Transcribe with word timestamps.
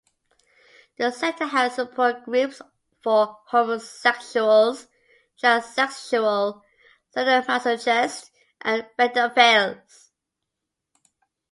The 0.97 1.11
center 1.11 1.45
had 1.45 1.73
support 1.73 2.25
groups 2.25 2.59
for 3.03 3.37
homosexuals, 3.49 4.87
transsexuals, 5.39 6.59
sadomasochists 7.15 8.31
and 8.61 8.87
pedophiles. 8.97 10.09